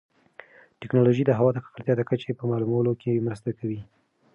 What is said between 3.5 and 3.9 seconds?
کوي.